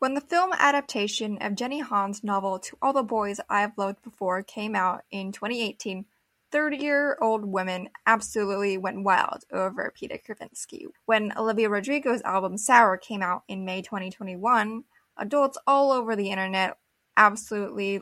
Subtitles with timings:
[0.00, 4.44] When the film adaptation of Jenny Han's novel To All the Boys I've Loved Before
[4.44, 6.04] came out in 2018,
[6.52, 10.84] 30-year-old women absolutely went wild over Peter Kavinsky.
[11.06, 14.84] When Olivia Rodrigo's album Sour came out in May 2021,
[15.16, 16.78] adults all over the internet
[17.16, 18.00] absolutely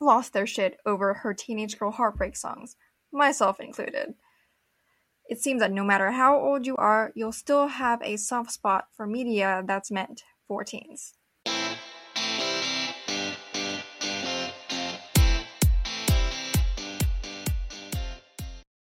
[0.00, 2.76] lost their shit over her teenage girl heartbreak songs,
[3.12, 4.14] myself included.
[5.28, 8.86] It seems that no matter how old you are, you'll still have a soft spot
[8.96, 11.14] for media that's meant for teens.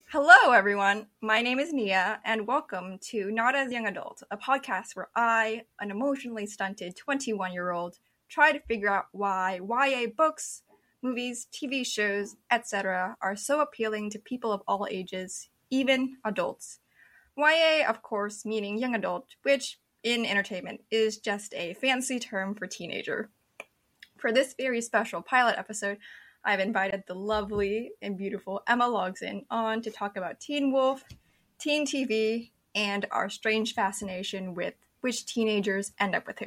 [0.07, 1.09] Hello, everyone.
[1.21, 5.65] My name is Nia, and welcome to Not as Young Adult, a podcast where I,
[5.79, 7.99] an emotionally stunted 21 year old,
[8.31, 10.63] try to figure out why YA books,
[11.03, 16.79] movies, TV shows, etc., are so appealing to people of all ages, even adults.
[17.37, 22.67] YA, of course, meaning young adult, which in entertainment is just a fancy term for
[22.67, 23.31] teenager.
[24.19, 25.99] For this very special pilot episode,
[26.45, 31.05] I've invited the lovely and beautiful Emma Logson on to talk about Teen Wolf,
[31.59, 36.47] teen TV, and our strange fascination with which teenagers end up with who.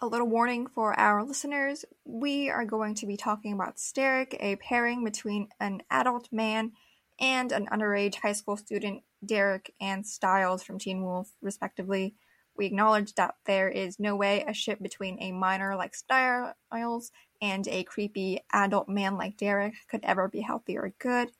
[0.00, 4.56] A little warning for our listeners we are going to be talking about Sterek, a
[4.56, 6.72] pairing between an adult man
[7.20, 12.14] and an underage high school student, Derek and Stiles from Teen Wolf, respectively.
[12.56, 17.66] We acknowledge that there is no way a ship between a minor like Stiles and
[17.68, 21.30] a creepy adult man like Derek could ever be healthy or good.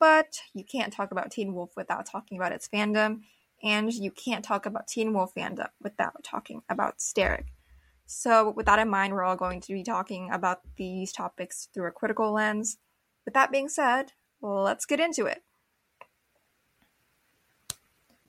[0.00, 3.20] But you can't talk about Teen Wolf without talking about its fandom,
[3.62, 7.46] and you can't talk about Teen Wolf fandom without talking about Sterek.
[8.06, 11.88] So, with that in mind, we're all going to be talking about these topics through
[11.88, 12.76] a critical lens.
[13.24, 15.42] With that being said, let's get into it.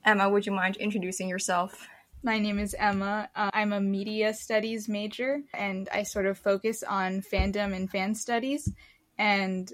[0.06, 1.86] Emma, would you mind introducing yourself?
[2.22, 3.28] My name is Emma.
[3.34, 8.14] Uh, I'm a media studies major, and I sort of focus on fandom and fan
[8.14, 8.72] studies.
[9.18, 9.72] And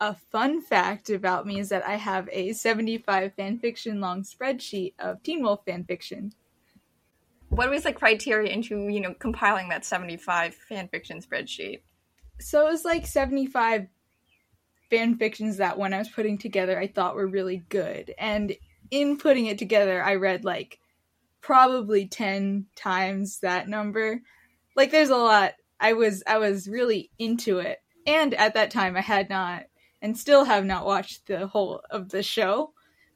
[0.00, 5.22] a fun fact about me is that I have a 75 fanfiction long spreadsheet of
[5.22, 6.32] Teen Wolf fanfiction
[7.48, 11.80] what was the criteria into you know compiling that 75 fan fiction spreadsheet
[12.40, 13.86] so it was like 75
[14.90, 18.54] fan fictions that when i was putting together i thought were really good and
[18.90, 20.78] in putting it together i read like
[21.40, 24.20] probably 10 times that number.
[24.76, 25.54] Like there's a lot.
[25.80, 27.78] I was i was really into it.
[28.06, 29.64] And at that time i had not
[30.02, 32.72] and still have not watched the whole of the show.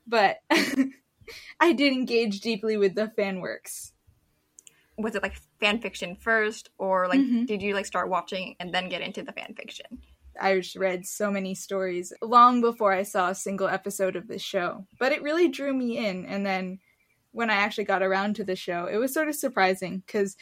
[0.07, 0.39] But
[1.61, 3.93] i did engage deeply with the fan works.
[4.99, 6.71] Was it like fan fiction first?
[6.79, 7.45] Or like mm-hmm.
[7.45, 9.99] did you like start watching and then get into the fan fiction
[10.41, 14.43] i just read so many stories long before i saw a single episode of this
[14.43, 16.27] show but it really drew me in.
[16.27, 16.79] And then
[17.33, 20.37] when i actually got around to the show it was sort of surprising because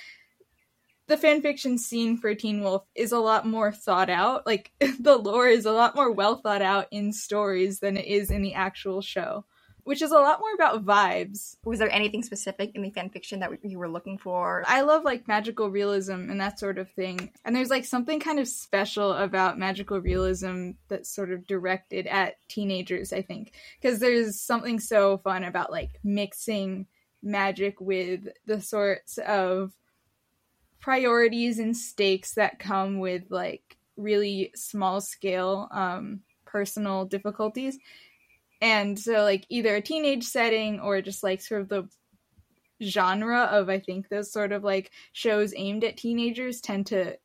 [1.11, 4.47] the fan fiction scene for teen wolf is a lot more thought out.
[4.47, 8.31] Like the lore is a lot more well thought out in stories than it is
[8.31, 9.45] in the actual show
[9.91, 11.57] which is a lot more about vibes.
[11.65, 14.63] Was there anything specific in the fan fiction that you were looking for?
[14.69, 17.33] I love like magical realism and that sort of thing.
[17.45, 22.37] And there's like something kind of special about magical realism that's sort of directed at
[22.47, 23.51] teenagers, I think.
[23.83, 26.87] Because there's something so fun about like mixing
[27.21, 29.73] magic with the sorts of
[30.79, 37.77] priorities and stakes that come with like really small scale um personal difficulties
[38.61, 41.89] and so like either a teenage setting or just like sort of the
[42.83, 47.17] genre of i think those sort of like shows aimed at teenagers tend to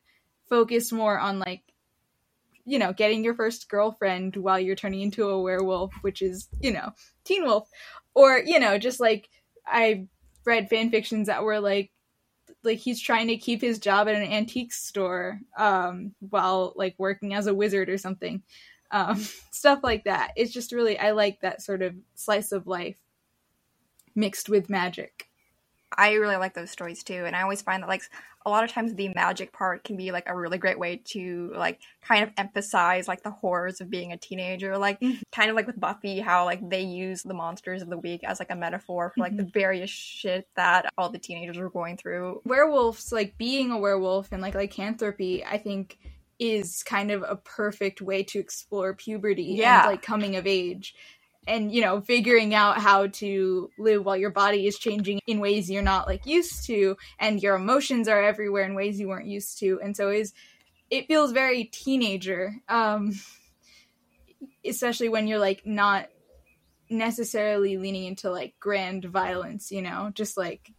[0.48, 1.62] focus more on like
[2.64, 6.72] you know getting your first girlfriend while you're turning into a werewolf which is you
[6.72, 6.90] know
[7.24, 7.68] teen wolf.
[8.14, 9.28] Or you know just like
[9.66, 10.06] i
[10.44, 11.90] read fan fictions that were like
[12.62, 17.34] like he's trying to keep his job at an antique store um while like working
[17.34, 18.42] as a wizard or something
[18.90, 19.16] um,
[19.50, 20.32] stuff like that.
[20.36, 22.96] It's just really I like that sort of slice of life
[24.14, 25.28] mixed with magic.
[25.96, 28.02] I really like those stories too, and I always find that like
[28.46, 31.52] a lot of times the magic part can be like a really great way to
[31.56, 35.20] like kind of emphasize like the horrors of being a teenager like mm-hmm.
[35.32, 38.38] kind of like with buffy how like they use the monsters of the week as
[38.38, 39.44] like a metaphor for like mm-hmm.
[39.44, 44.30] the various shit that all the teenagers were going through werewolves like being a werewolf
[44.30, 45.98] and like lycanthropy i think
[46.38, 49.80] is kind of a perfect way to explore puberty yeah.
[49.82, 50.94] and like coming of age
[51.46, 55.70] and you know figuring out how to live while your body is changing in ways
[55.70, 59.58] you're not like used to and your emotions are everywhere in ways you weren't used
[59.58, 60.32] to and so is
[60.90, 63.12] it feels very teenager um
[64.64, 66.08] especially when you're like not
[66.88, 70.72] necessarily leaning into like grand violence you know just like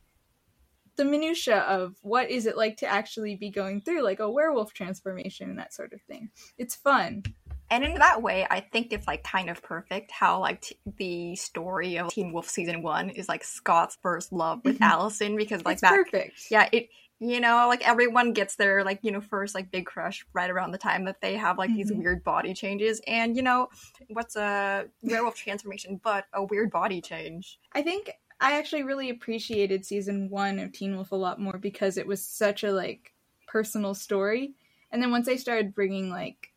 [0.98, 4.74] the minutia of what is it like to actually be going through like a werewolf
[4.74, 6.30] transformation and that sort of thing.
[6.58, 7.24] It's fun.
[7.70, 11.36] And in that way, I think it's like kind of perfect how like t- the
[11.36, 14.90] story of Teen Wolf season one is like Scott's first love with Mhm.
[14.90, 16.48] Allison because like it's that perfect.
[16.50, 16.88] yeah it
[17.20, 20.72] you know like everyone gets their like you know first like big crush right around
[20.72, 21.98] the time that they have like these Mhm.
[21.98, 23.68] weird body changes and you know
[24.10, 29.86] what's a werewolf transformation but a weird body change I think I actually really appreciated
[29.86, 33.14] season one of Teen Wolf a lot more because it was such a like
[33.48, 34.54] personal story.
[34.92, 36.54] And then once they started bringing like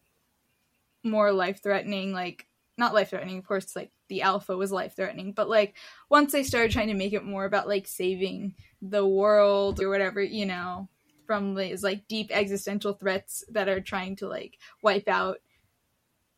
[1.02, 2.46] more life threatening, like
[2.76, 5.74] not life threatening, of course, like the alpha was life threatening, but like
[6.10, 10.22] once they started trying to make it more about like saving the world or whatever,
[10.22, 10.88] you know,
[11.26, 15.38] from these like deep existential threats that are trying to like wipe out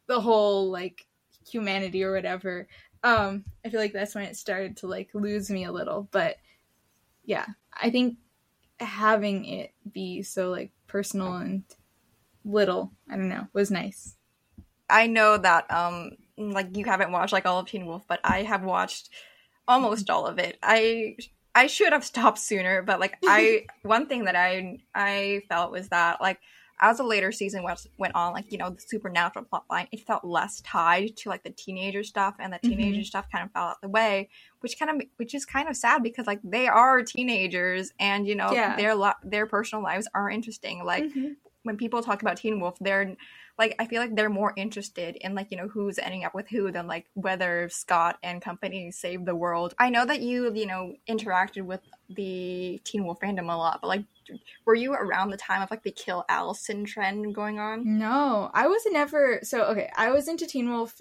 [0.06, 1.06] the whole like
[1.48, 2.68] humanity or whatever
[3.04, 6.36] um i feel like that's when it started to like lose me a little but
[7.24, 7.46] yeah.
[7.72, 8.16] I think
[8.80, 11.62] having it be so like personal and
[12.44, 14.16] little i don't know was nice.
[14.90, 18.42] I know that um like you haven't watched like all of teen wolf but i
[18.42, 19.10] have watched
[19.68, 20.58] almost all of it.
[20.62, 21.16] I
[21.54, 25.88] i should have stopped sooner but like i one thing that i i felt was
[25.90, 26.40] that like
[26.82, 30.22] as a later season went, went on like you know the supernatural plotline it felt
[30.24, 33.80] less tied to like the teenager stuff and the teenager stuff kind of fell out
[33.80, 34.28] the way
[34.60, 38.34] which kind of which is kind of sad because like they are teenagers and you
[38.34, 38.76] know Yeah.
[38.76, 41.36] their their personal lives are interesting like Mhm.
[41.62, 43.14] when people talk about Teen Wolf, they're
[43.56, 46.48] like I feel like they're more interested in like you know who's ending up with
[46.48, 49.72] who than like whether Scott and company save the world.
[49.78, 53.86] I know that you you know interacted with the Teen Wolf fandom a lot, but
[53.86, 54.04] like
[54.64, 57.98] were you around the time of like the kill Allison trend going on?
[57.98, 61.00] no i was never so okay i was into teen wolf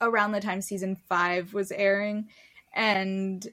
[0.00, 2.28] around the time season five was airing
[2.74, 3.48] and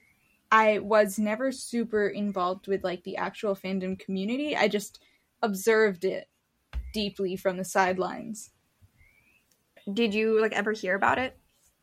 [0.50, 5.00] i was never super involved with like the actual fandom community i just
[5.42, 6.28] observed it
[6.92, 8.50] deeply from the sidelines
[9.92, 11.36] Did you like ever hear about it?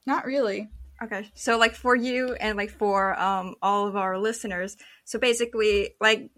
[0.05, 0.69] not really
[1.01, 1.29] Okay.
[1.35, 6.31] So like for you and like for um all of our listeners, so basically like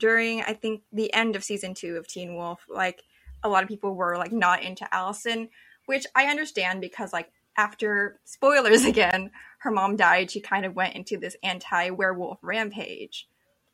[0.00, 3.02] during I think the end of season 2 of Teen Wolf, like
[3.44, 5.48] a lot of people were like not into Allison,
[5.86, 10.96] which I understand because like after spoilers again, her mom died, she kind of went
[10.96, 13.28] into this anti-werewolf rampage.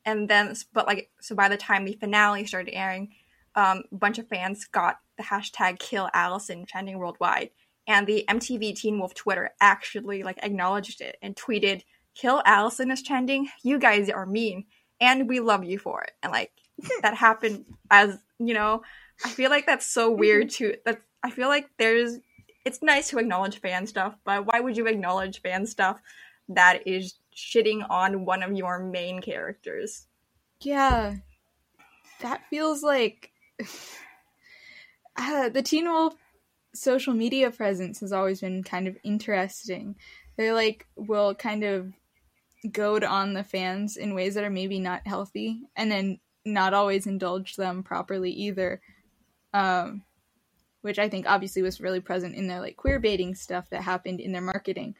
[0.05, 3.13] And then but like so by the time the finale started airing,
[3.55, 7.49] um a bunch of fans got the hashtag kill Allison trending worldwide
[7.87, 11.83] and the MTV Teen Wolf Twitter actually like acknowledged it and tweeted,
[12.13, 13.49] "Kill Allison is trending.
[13.63, 14.65] You guys are mean,
[14.99, 16.51] and we love you for it." And like
[17.01, 18.83] that happened as you know,
[19.25, 20.75] I feel like that's so weird too.
[20.85, 22.19] That I feel like there's,
[22.63, 25.99] it's nice to acknowledge fan stuff, but why would you acknowledge fan stuff
[26.49, 30.05] that is shitting on one of your main characters?
[30.61, 31.15] Yeah,
[32.21, 33.31] that feels like
[35.17, 36.15] uh, the Teen Wolf
[36.73, 39.95] social media presence has always been kind of interesting.
[40.37, 41.93] They like will kind of
[42.71, 47.07] goad on the fans in ways that are maybe not healthy, and then not always
[47.07, 48.81] indulge them properly either.
[49.53, 50.03] Um,
[50.81, 54.19] which I think obviously was really present in their like queer baiting stuff that happened
[54.19, 54.95] in their marketing.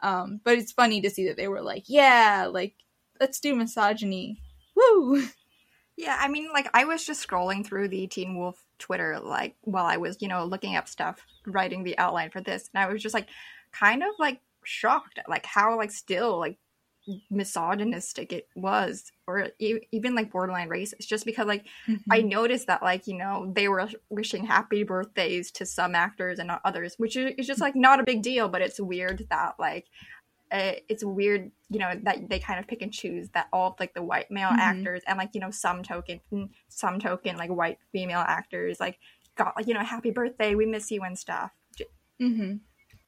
[0.00, 2.74] Um, but it's funny to see that they were like, yeah, like
[3.20, 4.40] let's do misogyny.
[4.76, 5.24] Woo!
[5.96, 9.86] Yeah, I mean, like I was just scrolling through the Teen Wolf Twitter, like while
[9.86, 13.02] I was, you know, looking up stuff, writing the outline for this, and I was
[13.02, 13.28] just like,
[13.72, 16.58] kind of like shocked, at, like how like still like
[17.30, 21.66] misogynistic it was, or e- even like borderline racist, just because like
[22.10, 22.28] I Mm-hmm.
[22.28, 26.60] noticed that like you know they were wishing happy birthdays to some actors and not
[26.64, 29.86] others, which is is just like not a big deal, but it's weird that like
[30.50, 33.80] uh, it's weird you know that they kind of pick and choose that all of
[33.80, 34.58] like the white male Mhm.
[34.58, 36.20] actors and like you know some token
[36.68, 38.98] some token like white female actors like
[39.36, 41.52] got like you know happy birthday we miss you and stuff
[42.18, 42.56] hmm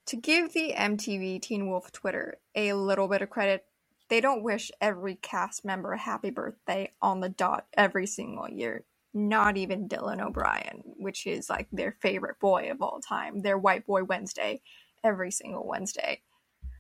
[0.07, 3.65] to give the MTV Teen Wolf Twitter a little bit of credit,
[4.09, 8.85] they don't wish every cast member a happy birthday on the dot every single year.
[9.13, 13.87] Not even Dylan O'Brien, which is like their favorite boy of all time, their White
[13.87, 14.61] Boy Wednesday,
[15.05, 16.23] every single Wednesday.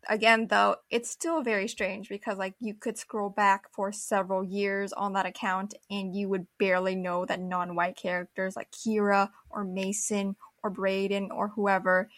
[0.08, 4.92] Again, though, it's still very strange because like you could scroll back for several years
[4.92, 10.36] on that account and you would barely know that non-white characters like Kira or Mason
[10.62, 12.10] or Braeden or whoever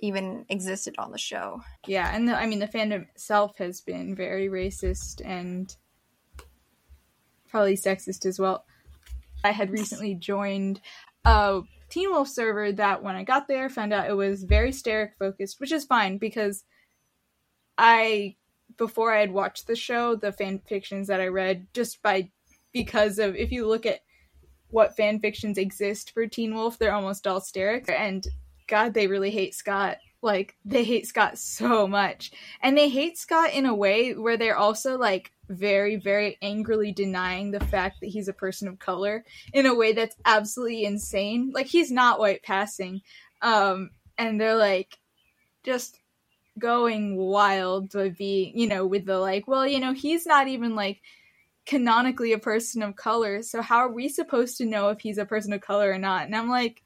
[0.00, 1.60] even existed on the show.
[1.86, 5.74] Yeah, and the, I mean the fandom itself has been very racist and
[7.48, 8.64] probably sexist as well.
[9.44, 10.80] I had recently joined
[11.24, 15.12] a Teen Wolf server that when I got there found out it was very Sterek
[15.18, 16.64] focused, which is fine because
[17.76, 18.36] I
[18.76, 22.30] before I had watched the show, the fan fictions that I read, just by
[22.72, 24.00] because of if you look at
[24.70, 27.88] what fan fictions exist for Teen Wolf, they're almost all Sterek.
[27.88, 28.26] And
[28.68, 29.98] God, they really hate Scott.
[30.22, 32.32] Like, they hate Scott so much.
[32.62, 37.50] And they hate Scott in a way where they're also like very, very angrily denying
[37.50, 41.50] the fact that he's a person of color in a way that's absolutely insane.
[41.54, 43.02] Like, he's not white passing.
[43.42, 44.98] Um, and they're like
[45.64, 45.98] just
[46.58, 50.74] going wild to be, you know, with the like, well, you know, he's not even
[50.74, 51.00] like
[51.66, 55.24] canonically a person of color, so how are we supposed to know if he's a
[55.24, 56.24] person of color or not?
[56.24, 56.82] And I'm like,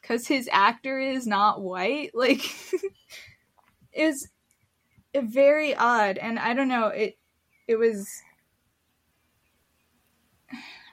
[0.00, 2.10] because his actor is not white?
[2.14, 2.42] Like,
[3.92, 4.28] is
[5.14, 6.18] very odd.
[6.18, 7.18] And I don't know, it,
[7.66, 8.08] it was.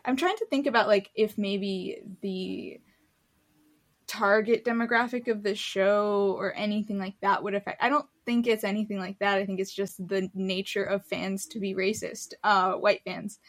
[0.06, 2.80] I'm trying to think about like if maybe the
[4.08, 7.84] target demographic of the show or anything like that would affect.
[7.84, 9.38] I don't think it's anything like that.
[9.38, 13.40] I think it's just the nature of fans to be racist, uh, white fans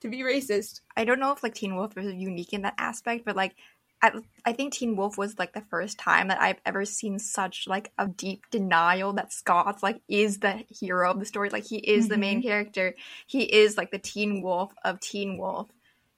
[0.00, 0.80] to be racist.
[0.96, 3.54] I don't know if like Teen Wolf was unique in that aspect, but like
[4.02, 4.12] I,
[4.44, 7.92] I think Teen Wolf was like the first time that I've ever seen such like
[7.98, 11.50] a deep denial that Scott like is the hero of the story.
[11.50, 12.12] Like he is mm-hmm.
[12.12, 12.48] the main mm-hmm.
[12.48, 12.94] character.
[13.26, 15.68] He is like the Teen Wolf of Teen Wolf.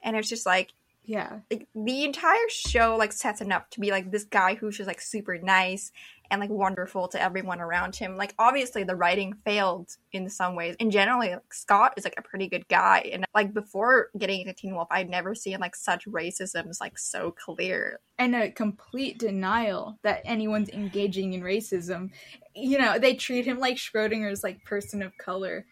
[0.02, 0.72] And it's just like
[1.04, 4.76] yeah like the entire show like sets him up to be like this guy who's
[4.76, 5.90] just like super nice
[6.32, 8.16] and like wonderful to everyone around him.
[8.16, 10.74] Like obviously the writing failed in some ways.
[10.80, 13.10] And generally like, scott is like a pretty good guy.
[13.12, 16.98] And like before getting into teen wolf i'd never seen like such racism is like
[16.98, 18.00] so clear.
[18.18, 22.10] And a complete denial that anyone's engaging in racism.
[22.54, 25.66] You know they treat him like schrodinger's like person of color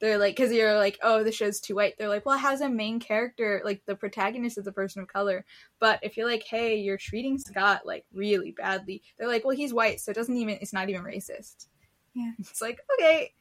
[0.00, 1.94] they're like because you're like oh the show's too white.
[1.98, 5.44] They're like well how's a main character like the protagonist is a person of color.
[5.78, 9.74] But if you're like hey you're treating scott like really badly they're like well he's
[9.74, 11.66] white so it doesn't even it's not even racist.
[12.14, 12.32] Yeah.
[12.38, 13.32] It's like okay.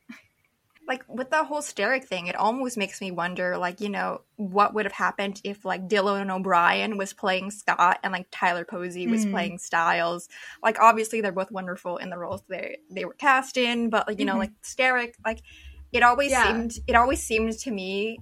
[0.86, 4.74] Like with the whole Sterek thing, it almost makes me wonder, like, you know, what
[4.74, 9.26] would have happened if like Dylan O'Brien was playing Scott and like Tyler Posey was
[9.26, 9.32] mm.
[9.32, 10.28] playing stiles.
[10.62, 14.20] Like, obviously, they're both wonderful in the roles they they were cast in, but like,
[14.20, 14.36] you mm-hmm.
[14.36, 15.40] know, like Sterek, like
[15.94, 16.52] it always yeah.
[16.52, 18.18] seemed it always seemed to me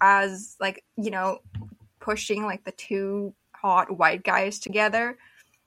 [0.00, 1.38] as like you know
[2.00, 5.18] pushing like the two hot white guys together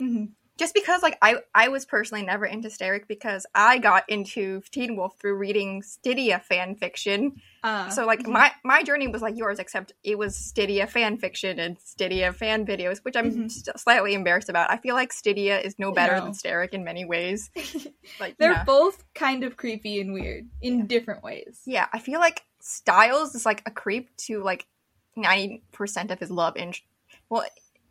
[0.02, 0.26] mm-hmm.
[0.58, 4.96] Just because like i i was personally never into Sterek because i got into teen
[4.96, 8.34] wolf through reading stydia fan fiction uh, so like mm-hmm.
[8.34, 12.66] my my journey was like yours, except it was Stydia fan fiction and Stydia fan
[12.66, 13.78] videos, which I'm mm-hmm.
[13.78, 14.70] slightly embarrassed about.
[14.70, 16.26] I feel like Stydia is no better no.
[16.26, 17.50] than Sterek in many ways.
[18.20, 20.86] like they're both kind of creepy and weird in yeah.
[20.88, 21.62] different ways.
[21.66, 24.68] Yeah, I feel like Stiles is like a creep to like
[25.16, 26.84] ninety percent of his love interest.
[27.30, 27.46] well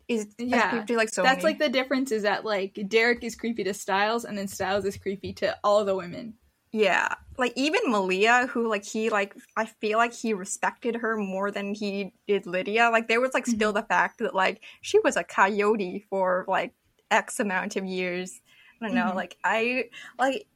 [0.07, 1.53] is yeah to, like so that's many.
[1.53, 4.97] like the difference is that like Derek is creepy to stiles and then stiles is
[4.97, 6.33] creepy to all the women.
[6.73, 7.09] Yeah.
[7.37, 11.73] Like even Malia, who like he like I feel like he respected her more than
[11.73, 12.89] he did Lydia.
[12.89, 13.81] Like there was like still mm-hmm.
[13.81, 16.73] the fact that like she was a coyote for like
[17.11, 18.41] X amount of years.
[18.81, 19.17] I don't know, mm-hmm.
[19.17, 19.85] like I
[20.19, 20.47] like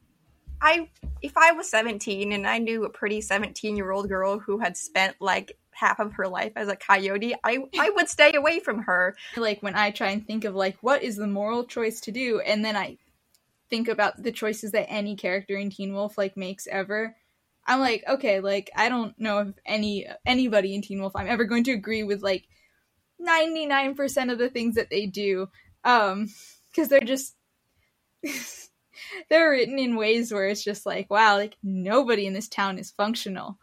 [0.60, 0.90] I
[1.22, 4.76] if I was 17 and I knew a pretty 17 year old girl who had
[4.76, 8.82] spent like half of her life as a coyote, I I would stay away from
[8.82, 9.16] her.
[9.36, 12.40] Like when I try and think of like what is the moral choice to do,
[12.40, 12.98] and then I
[13.70, 17.16] think about the choices that any character in Teen Wolf like makes ever,
[17.66, 21.44] I'm like, okay, like I don't know if any anybody in Teen Wolf I'm ever
[21.44, 22.44] going to agree with like
[23.20, 25.48] 99% of the things that they do
[25.84, 26.28] um
[26.74, 27.34] cuz they're just
[29.30, 32.90] they're written in ways where it's just like, wow, like nobody in this town is
[32.90, 33.58] functional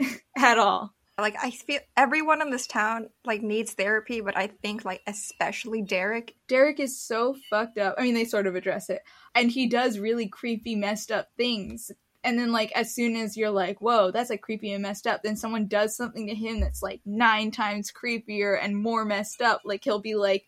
[0.36, 0.93] at all.
[1.16, 5.80] Like I feel everyone in this town like needs therapy, but I think like especially
[5.80, 6.34] Derek.
[6.48, 7.94] Derek is so fucked up.
[7.96, 9.02] I mean, they sort of address it,
[9.34, 11.92] and he does really creepy, messed up things.
[12.24, 15.22] And then like as soon as you're like, whoa, that's like creepy and messed up,
[15.22, 19.60] then someone does something to him that's like nine times creepier and more messed up.
[19.64, 20.46] Like he'll be like,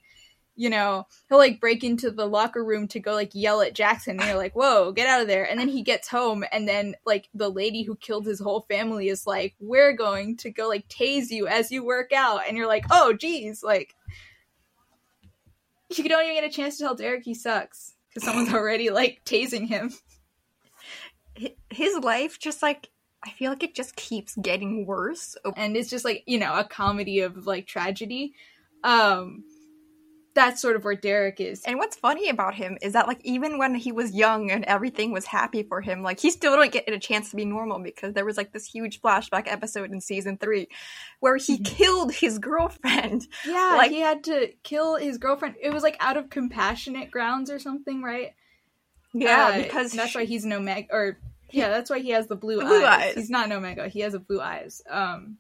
[0.56, 4.18] you know, he'll like break into the locker room to go like yell at Jackson.
[4.18, 5.48] And you're like, whoa, get out of there.
[5.48, 9.08] And then he gets home, and then like the lady who killed his whole family
[9.08, 12.40] is like, we're going to go like tase you as you work out.
[12.48, 13.94] And you're like, oh, geez, like,
[15.94, 19.22] you don't even get a chance to tell Derek he sucks because someone's already like
[19.25, 19.92] tasing him.
[21.70, 22.88] His life just like
[23.22, 25.36] I feel like it just keeps getting worse.
[25.56, 28.34] And it's just like, you know, a comedy of like tragedy.
[28.84, 29.44] Um
[30.37, 31.62] that's sort of where Derek is.
[31.64, 35.11] And what's funny about him is that like even when he was young and everything
[35.11, 38.12] was happy for him, like he still didn't get a chance to be normal because
[38.12, 40.69] there was like this huge flashback episode in season three
[41.21, 41.64] where he mm-hmm.
[41.64, 43.26] killed his girlfriend.
[43.47, 45.55] Yeah, like he had to kill his girlfriend.
[45.62, 48.35] It was like out of compassionate grounds or something, right?
[49.14, 51.16] Yeah, uh, because that's why he's no Meg or
[51.50, 53.11] Yeah, that's why he has the blue, Blue eyes.
[53.11, 53.14] eyes.
[53.14, 53.88] He's not an omega.
[53.88, 54.83] He has a blue eyes.
[54.90, 55.38] Um,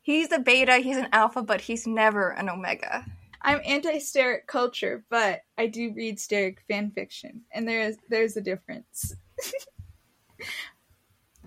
[0.00, 3.04] He's a beta, he's an alpha, but he's never an omega.
[3.42, 8.40] I'm anti-sterek culture, but I do read sterek fan fiction, and there is there's a
[8.40, 9.14] difference.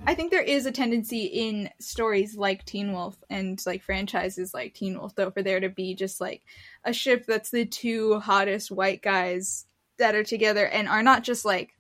[0.08, 4.74] I think there is a tendency in stories like Teen Wolf and like franchises like
[4.74, 6.42] Teen Wolf, though, for there to be just like
[6.86, 9.66] a ship that's the two hottest white guys
[9.98, 11.72] that are together and are not just like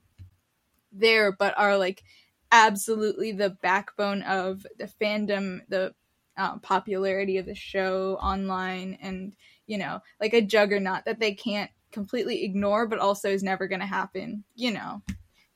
[0.91, 2.03] there, but are like
[2.51, 5.93] absolutely the backbone of the fandom, the
[6.39, 9.33] um, popularity of the show online, and
[9.67, 13.81] you know, like a juggernaut that they can't completely ignore, but also is never going
[13.81, 14.43] to happen.
[14.55, 15.01] You know,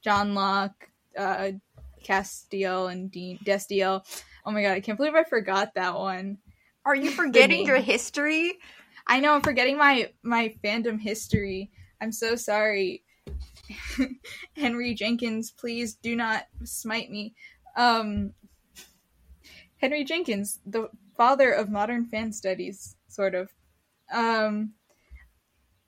[0.06, 0.74] Johnlock,
[1.18, 1.52] uh,
[2.04, 4.04] Castiel, and Dean Destiel.
[4.46, 6.38] Oh my god, I can't believe I forgot that one.
[6.86, 8.60] Are you forgetting your history?
[9.08, 11.72] I know I'm forgetting my my fandom history.
[12.02, 13.04] I'm so sorry.
[14.58, 17.34] Henry Jenkins, please do not smite me.
[17.78, 18.34] Um
[19.84, 20.88] Henry Jenkins, the
[21.18, 23.52] father of modern fan studies, sort of.
[24.14, 24.76] Um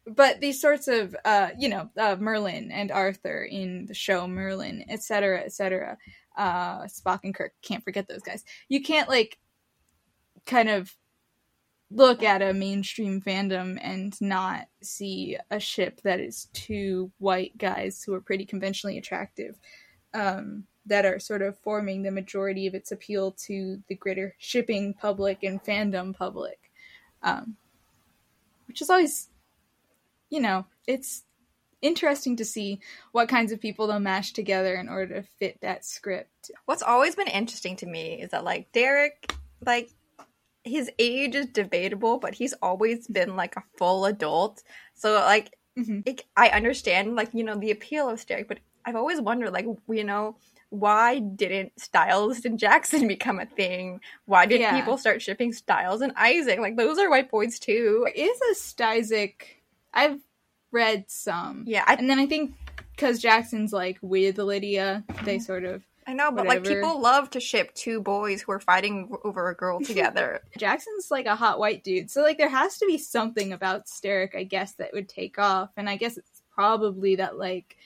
[0.05, 4.83] but these sorts of uh you know, uh, Merlin and Arthur in the show Merlin,
[4.89, 5.97] etc., etc.
[6.35, 8.43] Uh Spock and Kirk, can't forget those guys.
[8.67, 9.37] You can't like
[10.45, 10.93] kind of
[11.89, 18.03] look at a mainstream fandom and not see a ship that is two white guys
[18.03, 19.57] who are pretty conventionally attractive
[20.13, 24.93] um, that are sort of forming the majority of its appeal to the greater shipping
[24.93, 26.71] public and fandom public
[27.23, 27.55] um,
[28.67, 29.29] which is always
[30.29, 31.23] you know it's
[31.81, 32.79] interesting to see
[33.11, 37.15] what kinds of people they'll mash together in order to fit that script What's always
[37.15, 39.33] been interesting to me is that like Derek,
[39.65, 39.89] like
[40.63, 44.63] his age is debatable, but he's always been like a full adult.
[44.93, 46.03] So like Mhm.
[46.05, 49.65] it, I understand like you know the appeal of Derek, but I've always wondered like
[49.89, 50.37] you know
[50.69, 54.01] why didn't Stiles and Jackson become a thing?
[54.25, 54.77] Why did Yeah.
[54.77, 56.59] people start shipping Stiles and Isaac?
[56.59, 58.05] Like those are white boys too.
[58.05, 59.33] there is a Styzik
[59.93, 60.19] I've
[60.71, 62.53] read some Yeah, I, And then I think
[62.91, 65.43] because Jackson's like with Lydia, they mm-hmm.
[65.43, 69.15] sort of I know, but like people love to ship two boys who are fighting
[69.23, 70.41] over a girl together.
[70.55, 74.35] Jackson's like a hot white dude, so like there has to be something about Sterek,
[74.35, 75.71] I guess, that would take off.
[75.77, 77.77] And I guess it's probably that like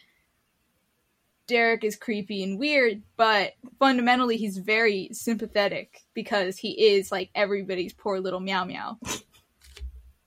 [1.49, 7.91] Derek is creepy and weird, but fundamentally he's very sympathetic because he is like everybody's
[7.91, 8.99] poor little meow meow.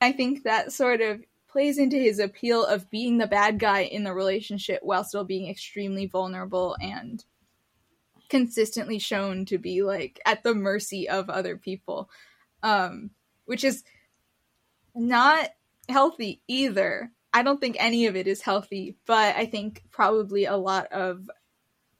[0.00, 4.02] I think that sort of plays into his appeal of being the bad guy in
[4.02, 7.24] the relationship while still being extremely vulnerable and
[8.28, 12.08] consistently shown to be like at the mercy of other people
[12.62, 13.10] um
[13.44, 13.84] which is
[14.94, 15.50] not
[15.90, 20.56] healthy either i don't think any of it is healthy but i think probably a
[20.56, 21.30] lot of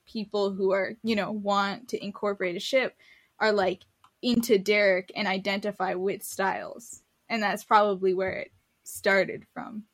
[0.06, 2.96] people who are you know want to incorporate a ship
[3.38, 3.82] are like
[4.22, 8.52] into derek and identify with stiles and that's probably where it
[8.84, 9.84] started from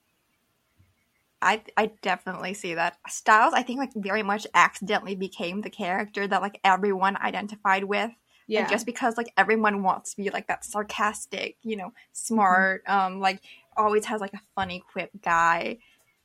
[1.40, 2.98] I I definitely see that.
[3.08, 8.10] Stiles, I think, like very much accidentally became the character that like everyone identified with.
[8.46, 12.82] yeah And just because like everyone wants to be like that sarcastic, you know, smart,
[12.88, 13.40] um, like
[13.78, 15.78] always has like a funny quip guy.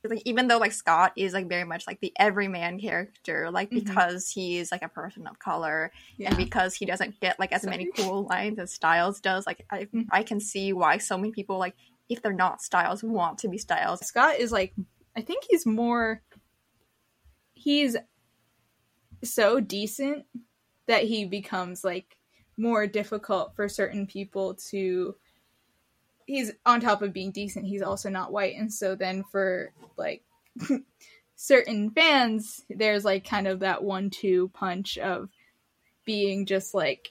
[0.06, 3.84] Like even though like Scott is like very much like the everyman character, like Mhm.
[3.84, 7.64] because he's like a person of color yeah and because he doesn't get like as
[7.64, 10.08] many cool lines as Stiles does, like I Mhm.
[10.10, 11.74] I can see why so many people like
[12.10, 14.00] if they're not Stiles want to be Stiles.
[14.06, 14.74] Scott is like
[15.16, 16.20] I think he's more
[17.54, 17.96] he's
[19.22, 20.26] so decent
[20.86, 22.18] that he becomes like
[22.58, 25.14] more difficult for certain people to
[26.26, 27.66] he's on top of being decent.
[27.66, 28.56] He's also not white.
[28.56, 30.22] And so then for like
[31.36, 35.28] certain fans there's like kind of that one two punch of
[36.04, 37.10] being just like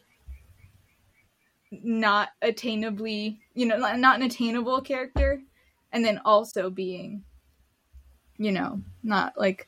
[1.72, 5.42] not attainably you know not not an attainable character.
[5.92, 7.24] And then also being
[8.38, 9.68] you know not like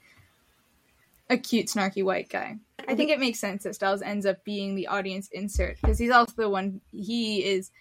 [1.29, 2.57] a cute snarky white guy.
[2.79, 3.21] I think mm-hmm.
[3.21, 6.49] it makes sense that stiles ends up being the audience insert because he's also the
[6.49, 7.71] one he is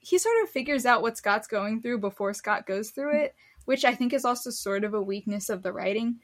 [0.00, 3.34] he sort of figures out what scott's going through before scott goes through it
[3.64, 6.18] which i think is also sort of a weakness of the writing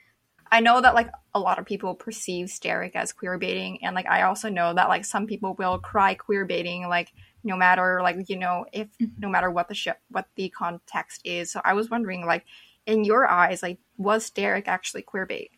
[0.51, 4.07] I know that like a lot of people perceive Sterek as queer baiting, and like
[4.07, 7.13] I also know that like some people will cry queer baiting, like
[7.45, 9.21] no matter like you know if mm-hmm.
[9.21, 11.51] no matter what the show what the context is.
[11.51, 12.45] So I was wondering, like
[12.87, 15.51] in your eyes, like was Sterek actually queer bait?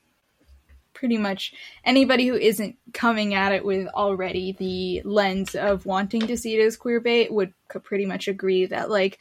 [0.99, 6.37] Pretty much anybody who isn't coming at it with already the lens of wanting to
[6.37, 9.19] see it as queer bait would pretty much agree that like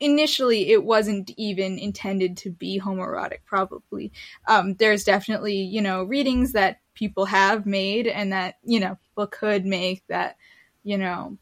[0.00, 4.10] initially it wasn't even intended to be homoerotic probably.
[4.46, 9.26] Um, there's definitely you know readings that people have made and that you know people
[9.26, 10.36] could make that
[10.82, 11.36] you know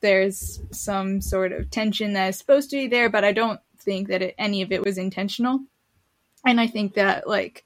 [0.00, 4.08] there's some sort of tension that is supposed to be there but i don't think
[4.08, 5.60] that it, any of it was intentional.
[6.44, 7.64] And i think that like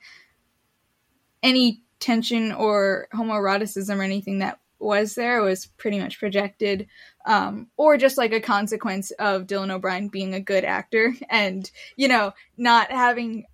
[1.43, 6.87] any tension or homoeroticism or anything that was there was pretty much projected
[7.27, 12.09] um, or just like a consequence of Dylan O'Brien being a good actor and, you
[12.09, 13.45] know, not having.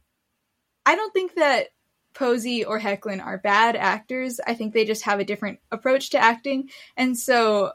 [0.85, 1.68] I don't think that
[2.14, 4.40] Posey or Hoechlin are bad actors.
[4.46, 6.70] I think they just have a different approach to acting.
[6.96, 7.72] And so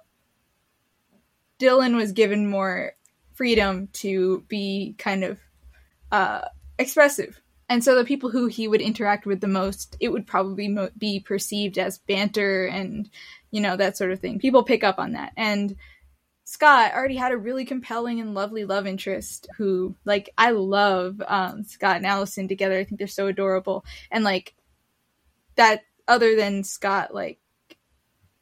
[1.59, 2.93] Dylan was given more
[3.33, 5.39] freedom to be kind of
[6.11, 6.45] uh,
[6.79, 7.39] expressive.
[7.71, 10.91] And so the people who he would interact with the most, it would probably mo-
[10.97, 13.09] be perceived as banter and
[13.51, 14.39] you know, that sort of thing.
[14.39, 15.33] People pick up on that.
[15.37, 15.75] And
[16.45, 21.63] Scott already had a really compelling and lovely love interest who, like, I love um,
[21.63, 22.77] Scott and Allison together.
[22.77, 23.85] I think they're so adorable.
[24.09, 24.55] And, like,
[25.55, 27.39] that, other than Scott, like,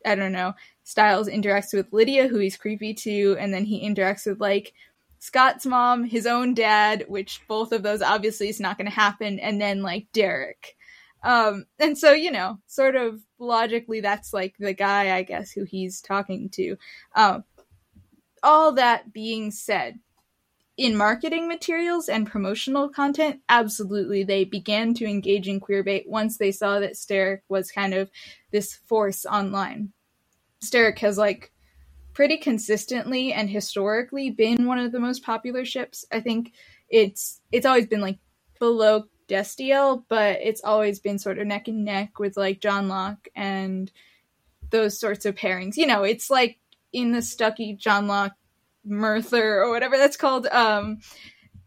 [0.05, 4.25] I don't know, stiles interacts with Lydia, who he's creepy to, and then he interacts
[4.25, 4.73] with, like,
[5.19, 9.39] Scott's mom, his own dad, which both of those obviously is not going to happen,
[9.39, 10.75] and then, like, Derek.
[11.23, 15.65] Um, and so, you know, sort of logically, that's like the guy, I guess, who
[15.65, 16.77] he's talking to.
[17.15, 17.43] Um,
[18.41, 19.99] all that being said,
[20.77, 26.53] in marketing materials and promotional content, absolutely, they began to engage in queerbait once they
[26.53, 28.09] saw that Sterek was kind of
[28.51, 29.91] this force online.
[30.63, 31.51] Sterek has like
[32.19, 36.03] pretty consistently and historically been one of the most popular ships.
[36.11, 36.51] I think
[36.89, 38.19] it's it's always been like
[38.59, 43.89] below Destiel, but it's always been sort of neck and neck with like Johnlock and
[44.69, 45.77] those sorts of pairings.
[45.77, 46.59] You know, it's like
[46.91, 48.35] in the Stucky John Locke
[48.85, 50.97] Merthur or whatever that's called, um,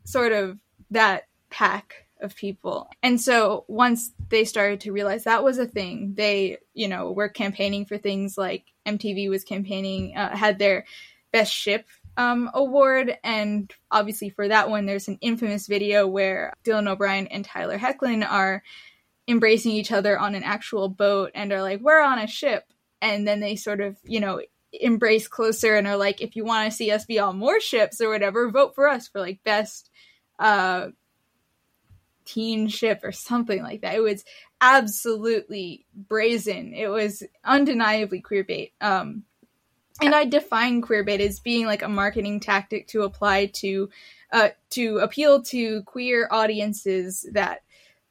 [0.05, 0.59] sort of
[0.91, 2.89] that pack of people.
[3.03, 7.29] And so once they started to realize that was a thing, they, you know, were
[7.29, 10.87] campaigning for things like MTV was campaigning, uh, had their
[11.33, 13.17] best ship um, award.
[13.25, 18.29] And obviously, for that one, there's an infamous video where Dylan O'Brien and Tyler Hoechlin
[18.29, 18.63] are
[19.29, 22.65] embracing each other on an actual boat and are like, We're on a ship.
[23.01, 24.41] And then they sort of, you know,
[24.73, 28.01] embrace closer and are like, If you want to see us be on more ships
[28.01, 29.91] or whatever, vote for us for like best
[30.39, 30.89] uh,
[32.25, 33.95] teen ship or something like that.
[33.95, 34.25] It was
[34.61, 36.73] absolutely brazen.
[36.75, 38.73] It was undeniably queer bait.
[38.81, 39.25] Um,
[40.01, 43.91] and I define queer bait as being like a marketing tactic to apply to
[44.33, 47.63] uh, to appeal to queer audiences that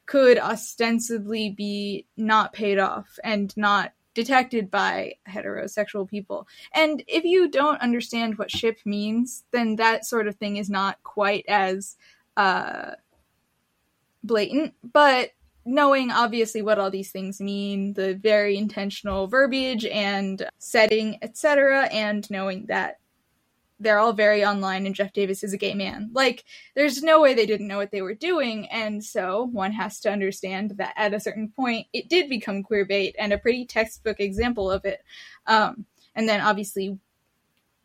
[0.06, 6.46] could ostensibly be not paid off and not detected by heterosexual people.
[6.72, 11.02] And if you don't understand what ship means, then that sort of thing is not
[11.02, 11.96] quite as
[12.36, 12.92] uh,
[14.32, 14.74] blatant.
[14.82, 15.30] But
[15.66, 22.28] knowing obviously what all these things mean, the very intentional verbiage and setting, etc., and
[22.30, 22.96] knowing that
[23.78, 26.10] they're all very online and Jeff Davis is a gay man.
[26.12, 30.00] Like, there's no way they didn't know what they were doing, and so one has
[30.00, 33.66] to understand that at a certain point it did become queer bait and a pretty
[33.66, 35.02] textbook example of it.
[35.46, 36.98] Um, and then obviously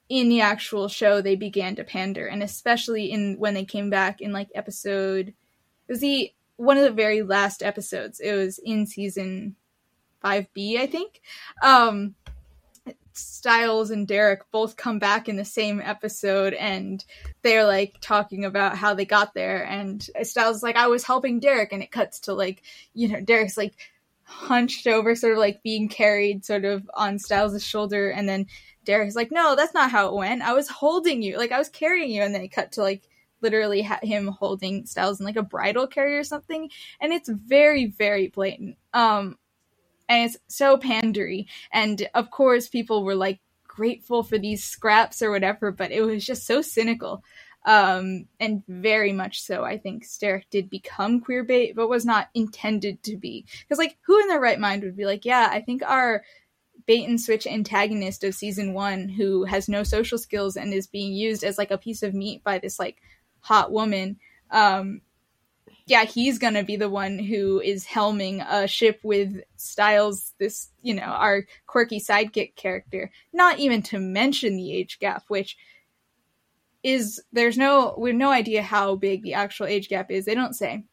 [0.10, 4.22] in the actual show they began to pander, and especially in when they came back
[4.22, 5.34] in like episode
[5.88, 8.20] it was the one of the very last episodes.
[8.20, 9.56] It was in season
[10.24, 11.22] 5B, I think.
[11.64, 12.16] Um,
[13.14, 17.04] Stiles and Derek both come back in the same episode and
[17.42, 19.66] they're like talking about how they got there.
[19.66, 21.74] And Stiles is like, I was helping Derek.
[21.74, 22.62] And it cuts to like,
[22.94, 23.74] you know, Derek's like
[24.24, 28.10] hunched over, sort of like being carried sort of on Stiles' shoulder.
[28.10, 28.46] And then
[28.84, 30.44] Derek's like, no, that's not how it went.
[30.44, 31.38] I was holding you.
[31.38, 32.22] Like, I was carrying you.
[32.22, 33.10] And then it cut to like
[33.42, 36.70] literally had him holding Stiles in like a bridal carrier or something,
[37.00, 38.78] and it's very very blatant.
[38.94, 39.38] Um,
[40.10, 43.40] and it's so pandery, and of course people were like
[43.78, 47.24] grateful for these scraps or whatever, but it was just so cynical.
[47.66, 49.66] Um, and very much so.
[49.66, 53.46] I think Sterek did become queer bait, but was not intended to be.
[53.62, 56.24] Because, like, who in their right mind would be like, yeah, I think our
[56.86, 61.14] bait and switch antagonist of season one, who has no social skills and is being
[61.14, 63.02] used as like a piece of meat by this like
[63.48, 64.18] hot woman,
[64.52, 65.02] um,
[65.86, 70.94] yeah, he's gonna be the one who is helming a ship with Stiles, this, you
[70.94, 73.10] know, our quirky sidekick character.
[73.32, 75.58] Not even to mention the age gap, which
[76.84, 80.26] is there's no we have no idea how big the actual age gap is.
[80.26, 80.84] They don't say.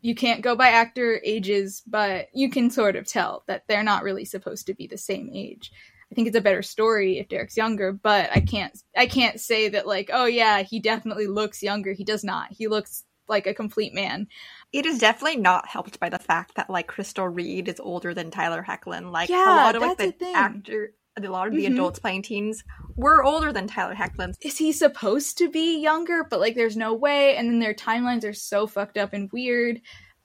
[0.00, 4.02] You can't go by actor ages, but you can sort of tell that they're not
[4.02, 5.70] really supposed to be the same age.
[6.10, 9.68] I think it's a better story if Derek's younger, but I can't I can't say
[9.70, 11.92] that like, oh yeah, he definitely looks younger.
[11.92, 12.48] He does not.
[12.52, 14.26] He looks like a complete man.
[14.72, 18.30] It is definitely not helped by the fact that like Crystal Reed is older than
[18.30, 19.10] Tyler Hoechlin.
[19.12, 20.34] Like Yeah, a lot of like the thing.
[20.34, 21.74] actor a lot of the Mhm.
[21.74, 22.64] adults playing teens
[22.96, 24.34] were older than Tyler Hoechlin.
[24.40, 26.24] Is he supposed to be younger?
[26.24, 27.36] But like, there's no way.
[27.36, 29.80] And then their timelines are so fucked up and weird.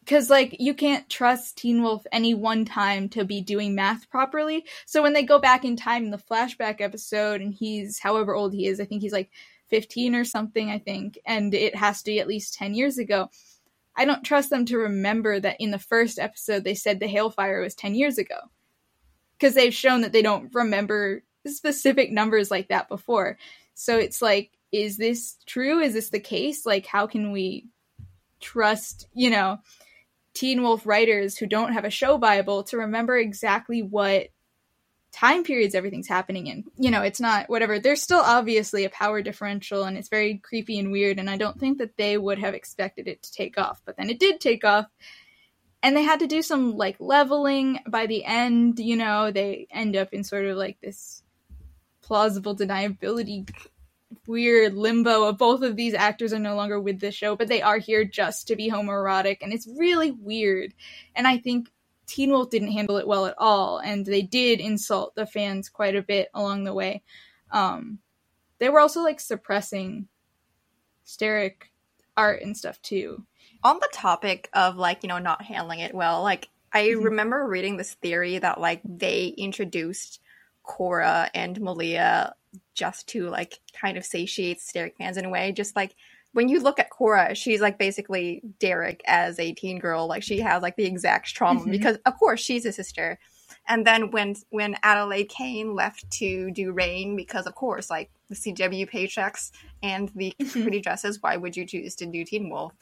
[0.09, 4.65] Because like, you can't trust Teen Wolf any one time to be doing math properly.
[4.87, 8.51] So when they go back in time in the flashback episode, and he's however old
[8.51, 9.29] he is, I think he's like
[9.67, 10.71] 15 or something.
[10.71, 13.29] I think, and it has to be at least 10 years ago.
[13.95, 17.29] I don't trust them to remember that in the first episode they said the Hale
[17.29, 18.39] fire was 10 years ago.
[19.37, 23.37] Because they've shown that they don't remember specific numbers like that before.
[23.75, 25.81] So it's like, is this true?
[25.81, 26.65] Is this the case?
[26.65, 27.67] Like, how can we
[28.39, 29.59] trust, you know,
[30.33, 34.27] Teen Wolf writers who don't have a show Bible to remember exactly what
[35.11, 36.65] time periods everything's happening in?
[36.77, 37.79] You know, it's not whatever.
[37.79, 41.19] There's still obviously a power differential and it's very creepy and weird.
[41.19, 43.81] And I don't think that they would have expected it to take off.
[43.85, 44.85] But then it did take off
[45.81, 49.95] and they had to do some like leveling by the end you know they end
[49.95, 51.23] up in sort of like this
[52.01, 53.49] plausible deniability
[54.29, 57.61] weird limbo of both of these actors are no longer with the show but they
[57.61, 60.73] are here just to be homoerotic and it's really weird.
[61.15, 61.69] And i think
[62.05, 65.95] teen wolf didn't handle it well at all and they did insult the fans quite
[65.95, 67.03] a bit along the way.
[67.51, 67.99] Um
[68.59, 70.07] they were also like suppressing
[71.05, 71.63] sterek
[72.17, 73.25] art and stuff too.
[73.63, 77.03] On the topic of like, you know, not handling it well, like I Mhm.
[77.05, 80.19] remember reading this theory that like they introduced
[80.63, 82.35] Cora and Malia
[82.73, 85.51] just to like kind of satiate Derek fans in a way.
[85.51, 85.95] Just like
[86.33, 90.07] when you look at Cora, she's like basically Derek as a teen girl.
[90.07, 91.71] Like she has like the exact trauma Mhm.
[91.71, 93.19] because of course she's a sister.
[93.67, 98.35] And then when when Adelaide Kane left to do Reign, because of course, like the
[98.35, 100.62] CW paychecks and the Mhm.
[100.63, 102.73] pretty dresses, why would you choose to do Teen Wolf?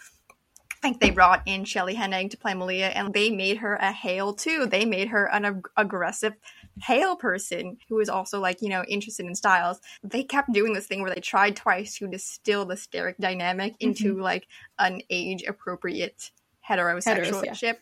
[0.72, 3.92] I think they brought in Shelley Hennig to play Malia, and they made her a
[3.92, 4.68] Hale too.
[4.68, 6.34] They made her an ag- aggressive
[6.82, 9.80] Hale person who was also like you know interested in stiles.
[10.04, 13.90] They kept doing this thing where they tried twice to distill the sterek dynamic mm-hmm.
[13.90, 14.48] into like
[14.80, 16.32] an age appropriate
[16.68, 17.74] heterosexual yeah.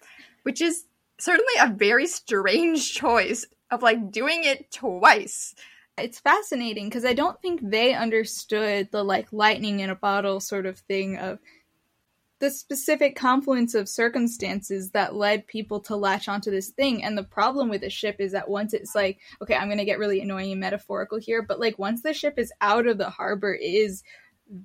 [0.43, 0.86] which is
[1.17, 5.55] certainly a very strange choice of like doing it twice.
[5.97, 10.65] it's fascinating because I don't think they understood the like lightning in a bottle sort
[10.65, 11.39] of thing of
[12.39, 17.04] the specific confluence of circumstances that led people to latch onto this thing.
[17.04, 19.86] And the problem with the ship is that once it's like, okay, I'm going to
[19.86, 23.10] get really annoying and metaphorical here, but like once the ship is out of the
[23.10, 24.04] harbor, it is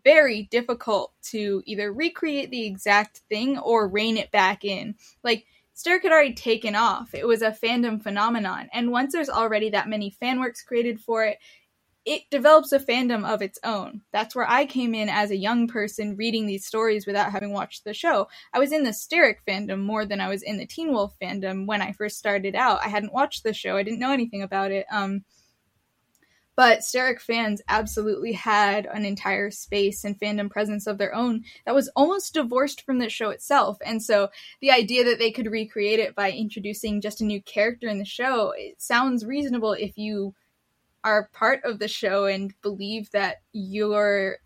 [0.04, 4.94] very difficult to either recreate the exact thing or rein it back in.
[5.22, 7.14] Like, Sterek had already taken off.
[7.14, 8.68] It was a fandom phenomenon.
[8.74, 11.38] And once there's already that many fan works created for it,
[12.10, 14.00] it develops a fandom of its own.
[14.10, 17.84] That's where I came in as a young person reading these stories without having watched
[17.84, 18.26] the show.
[18.52, 21.66] I was in the Sterek fandom more than I was in the Teen Wolf fandom
[21.66, 22.80] when I first started out.
[22.84, 24.86] I hadn't watched the show, I didn't know anything about it.
[24.90, 25.24] Um,
[26.56, 31.76] but Sterek fans absolutely had an entire space and fandom presence of their own that
[31.76, 33.78] was almost divorced from the show itself.
[33.86, 37.86] And so the idea that they could recreate it by introducing just a new character
[37.86, 40.34] in the show, it sounds reasonable if you
[41.04, 44.38] are part of the show and believe that your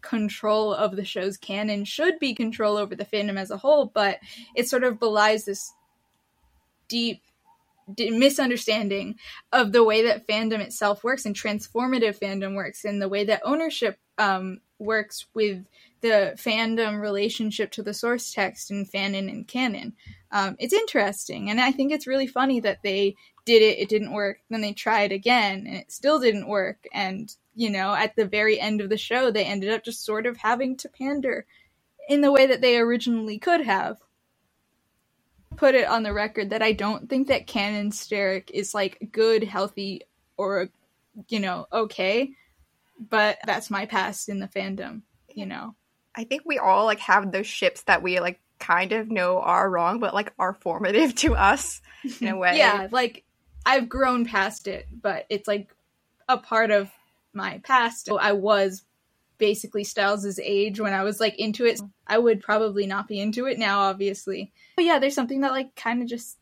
[0.00, 4.18] control of the show's canon should be control over the fandom as a whole, but
[4.54, 5.72] it sort of belies this
[6.88, 7.22] deep
[7.96, 9.16] misunderstanding
[9.52, 13.40] of the way that fandom itself works and transformative fandom works and the way that
[13.44, 15.64] ownership um, works with
[16.00, 19.94] the fandom relationship to the source text and fanon and canon.
[20.30, 23.16] Um, it's interesting, and I think it's really funny that they
[23.48, 26.86] did it, it didn't work, then they tried again, and it still didn't work.
[26.92, 30.26] And, you know, at the very end of the show, they ended up just sort
[30.26, 31.46] of having to pander
[32.10, 33.96] in the way that they originally could have.
[35.56, 39.42] Put it on the record that I don't think that canon sterek is like good,
[39.42, 40.02] healthy,
[40.36, 40.68] or,
[41.28, 42.32] you know, okay,
[43.08, 45.00] but that's my past in the fandom,
[45.34, 45.74] you know.
[46.14, 49.70] I think we all like have those ships that we like kind of know are
[49.70, 51.80] wrong, but like are formative to us
[52.20, 52.58] in a way.
[52.58, 53.24] Yeah, like
[53.66, 55.74] I've grown past it, but it's like
[56.28, 56.90] a part of
[57.32, 58.08] my past.
[58.10, 58.84] I was
[59.38, 61.80] basically Stiles' age when I was like into it.
[62.06, 64.52] I would probably not be into it now, obviously.
[64.76, 66.38] But yeah, there's something that like kind of just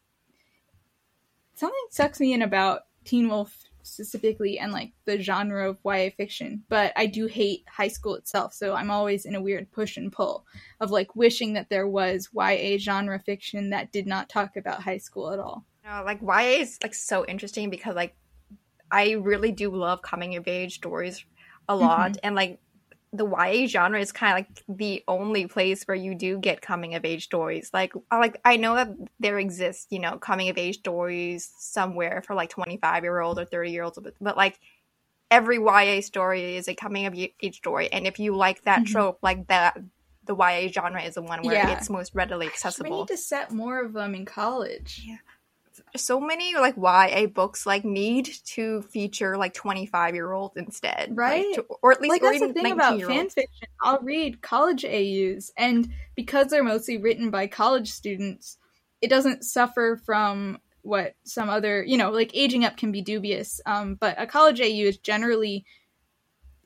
[1.54, 6.64] something sucks me in about Teen Wolf specifically and like the genre of YA fiction.
[6.68, 10.12] But I do hate high school itself, so I'm always in a weird push and
[10.12, 10.44] pull
[10.80, 14.98] of like wishing that there was YA genre fiction that did not talk about high
[14.98, 15.64] school at all.
[15.86, 18.16] Know, like YA is like so interesting because like
[18.90, 21.24] I really do love coming of age stories
[21.68, 22.18] a lot, Mhm.
[22.24, 22.58] and like
[23.12, 26.94] the YA genre is kind of like the only place where you do get coming
[26.96, 27.70] of age stories.
[27.72, 28.88] Like, I like I know that
[29.20, 33.38] there exists, you know, coming of age stories somewhere for like twenty five year olds
[33.38, 34.58] or thirty year olds, but, but like
[35.30, 38.86] every YA story is a coming of age story, and if you like that Mhm.
[38.86, 39.76] trope, like that,
[40.24, 41.70] the YA genre is the one where Yeah.
[41.78, 42.98] it's most readily Gosh, we accessible.
[42.98, 45.02] need to set more of them in college.
[45.06, 45.18] Yeah.
[45.96, 51.10] So many like YA books like need to feature like 25 year olds instead.
[51.10, 51.54] like, Right?
[51.54, 53.68] to- or at least like or that's the thing about 19 year fan fiction.
[53.82, 58.58] I'll read college AUs, and because they're mostly written by college students,
[59.00, 63.60] it doesn't suffer from what some other, you know, like aging up can be dubious.
[63.66, 65.64] Um, but a college AU is generally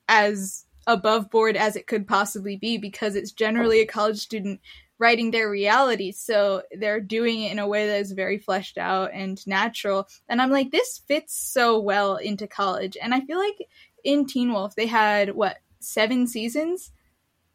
[0.09, 4.61] as above board as it could possibly be because it's generally a college student
[5.01, 6.13] writing their reality.
[6.13, 10.07] So they're doing it in a way that is very fleshed out and natural.
[10.29, 12.97] And I'm like, this fits so well into college.
[13.03, 13.57] And I feel like
[14.05, 16.93] in Teen Wolf, they had what, seven seasons?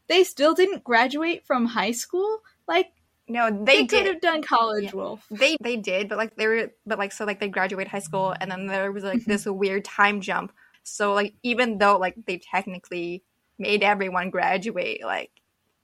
[0.07, 2.39] They still didn't graduate from high school?
[2.67, 2.91] Like,
[3.27, 4.07] No, they, they, could did.
[4.07, 4.91] have done College Yeah.
[4.95, 5.25] Wolf.
[5.31, 8.35] They they did, but like they were, but like so like they graduate high school,
[8.39, 10.51] and then there was like this weird time jump.
[10.83, 13.23] So like even though like they technically
[13.57, 15.31] made everyone graduate, like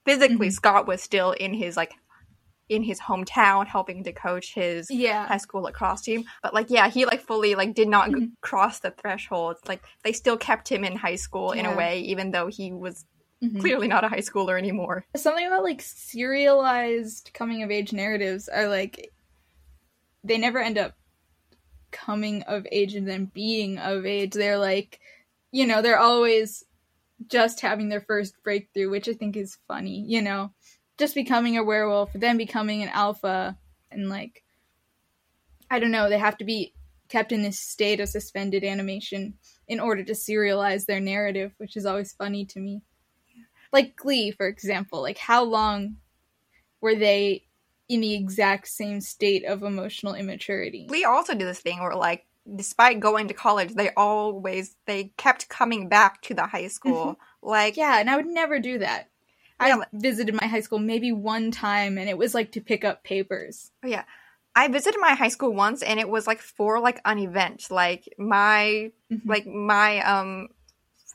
[0.04, 0.52] physically Mhm.
[0.52, 1.92] Scott was still in his like
[2.68, 5.26] in his hometown helping to coach his Yeah.
[5.26, 6.24] high school lacrosse team.
[6.42, 8.30] But like, yeah, he like fully like did not Mhm.
[8.40, 9.58] cross the threshold.
[9.68, 13.04] Like they still kept him in high school in a way, even though he was
[13.42, 13.60] Mhm.
[13.60, 15.04] clearly not a high schooler anymore.
[15.16, 19.10] something about like serialized coming of age narratives are like
[20.24, 20.94] they never end up
[21.90, 24.98] coming of age and then being of age they're like
[25.50, 26.64] you know they're always
[27.28, 30.52] just having their first breakthrough which i think is funny you know
[30.98, 33.56] just becoming a werewolf then becoming an alpha
[33.90, 34.42] and like
[35.70, 36.72] i don't know they have to be
[37.08, 39.34] kept in this state of suspended animation
[39.68, 42.82] in order to serialize their narrative which is always funny to me
[43.72, 45.96] like Glee, for example, like how long
[46.80, 47.44] were they
[47.88, 50.86] in the exact same state of emotional immaturity?
[50.90, 52.26] We also did this thing where like
[52.56, 57.18] despite going to college, they always they kept coming back to the high school.
[57.42, 59.08] Like Yeah, and I would never do that.
[59.60, 62.84] I like- visited my high school maybe one time, and it was like to pick
[62.84, 63.70] up papers.
[63.84, 64.04] Oh, yeah.
[64.54, 67.68] I visited my high school once and it was like for like an event.
[67.70, 69.20] Like my Mhm.
[69.24, 70.48] like my um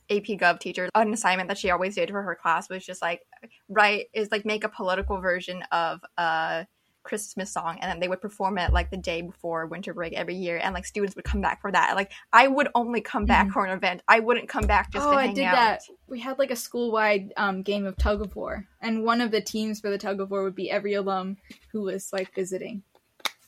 [0.09, 3.21] AP Gov teacher, an assignment that she always did for her class was just like
[3.69, 6.65] write is like make a political version of a
[7.07, 10.35] Christmas song and then they would perform it like the day before winter break every
[10.35, 11.95] year and like students would come back for that.
[11.95, 13.51] Like I would only come back Mhm.
[13.53, 14.03] for an event.
[14.07, 15.55] I wouldn't come back just oh, to I did out.
[15.55, 15.81] that.
[16.07, 19.41] We had like a school-wide um, game of tug of war, and one of the
[19.41, 21.37] teams for the tug of war would be every alum
[21.71, 22.83] who was like visiting.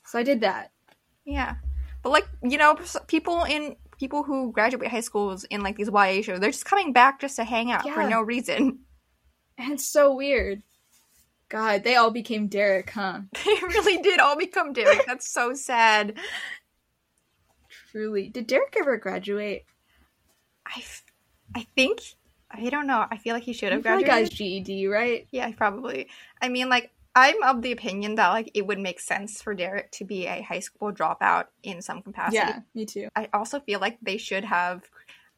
[0.06, 0.72] So I did that.
[1.26, 1.56] Yeah.
[2.02, 6.22] But like, you know, people in people who graduate high schools in like these YA
[6.22, 8.80] shows, they're just coming back just to hang out for no reason.
[9.58, 10.63] And it's so weird.
[11.50, 13.22] God, they all became Derek, huh?
[13.46, 15.06] They really did all become Derek.
[15.08, 16.18] That's so sad.
[17.92, 18.30] Truly.
[18.30, 19.66] Did Derek ever graduate?
[20.66, 21.04] I, f-
[21.56, 22.02] I think
[22.52, 23.06] I don't know.
[23.10, 24.30] I feel like he should have feel like graduated.
[24.30, 25.28] guy's GED, right?
[25.32, 26.08] yeah, probably.
[26.42, 29.92] I mean, like I'm of the opinion that like it would make sense for Derek
[29.94, 32.38] to be a high school dropout in some capacity.
[32.38, 33.10] Yeah, me too.
[33.16, 34.84] I also feel like they should have.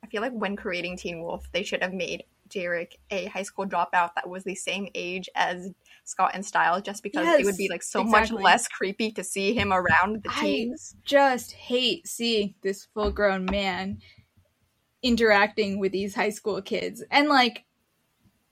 [0.04, 3.66] I feel like when creating Teen Wolf, they should have made Derek a high school
[3.66, 5.72] dropout that was the same age as
[6.04, 8.36] Scott and Stiles just because it would be like so exactly.
[8.38, 10.96] much less creepy to see him around the I- teens.
[11.04, 14.00] Just hate seeing this full grown man
[15.04, 17.04] interacting with these high school kids.
[17.12, 17.66] And like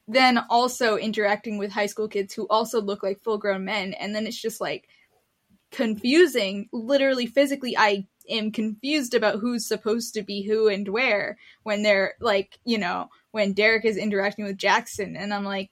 [0.07, 3.93] then also interacting with high school kids who also look like full grown men.
[3.93, 4.87] And then it's just like
[5.71, 6.67] confusing.
[6.73, 12.13] Literally, physically, I am confused about who's supposed to be who and where when they're
[12.19, 15.15] like, you know, when Derek is interacting with Jackson.
[15.15, 15.69] And I'm like,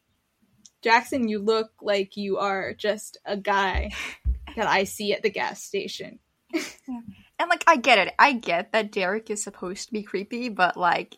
[0.82, 3.92] Jackson, you look like you are just a guy
[4.56, 6.20] that I see at the gas station.
[6.54, 8.14] And like, I get it.
[8.18, 11.18] I get that Derek is supposed to be creepy, but like,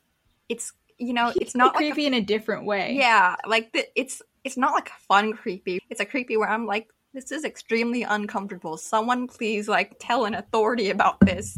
[0.49, 2.95] it's you know, it's not like a creepy in a different way.
[2.97, 5.79] Yeah, like the, it's it's not like a fun creepy.
[5.89, 8.77] It's a creepy where I'm like, this is extremely uncomfortable.
[8.77, 11.57] Someone please like tell an authority about this.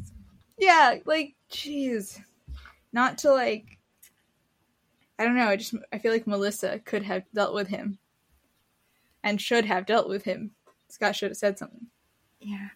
[0.58, 2.20] Yeah, like, jeez.
[2.94, 3.80] Not to like.
[5.22, 5.48] I don't know.
[5.48, 8.00] I just I feel like Melissa could have dealt with him,
[9.24, 10.52] and should have dealt with him.
[10.90, 11.88] Scott should have said something.
[12.40, 12.70] Yeah.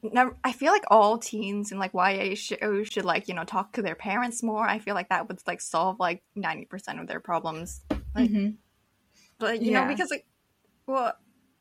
[0.00, 3.72] Now, I feel like all teens in like YA shows should like you know talk
[3.72, 4.66] to their parents more.
[4.66, 7.80] I feel like that would like solve like ninety percent of their problems.
[8.14, 8.56] Like, Mhm.
[9.38, 9.82] But you Yeah.
[9.82, 10.26] know because like,
[10.86, 11.12] well,